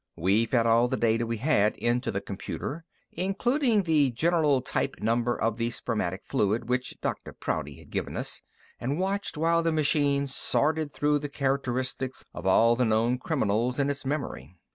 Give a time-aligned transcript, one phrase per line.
[0.15, 5.39] We fed all the data we had into the computer, including the general type number
[5.39, 7.33] of the spermatic fluid, which Dr.
[7.33, 8.41] Prouty had given us,
[8.79, 13.91] and watched while the machine sorted through the characteristics of all the known criminals in
[13.91, 14.55] its memory.